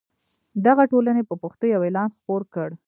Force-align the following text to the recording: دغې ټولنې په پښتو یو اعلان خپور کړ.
دغې 0.65 0.85
ټولنې 0.91 1.23
په 1.29 1.35
پښتو 1.43 1.65
یو 1.73 1.81
اعلان 1.85 2.09
خپور 2.17 2.41
کړ. 2.53 2.69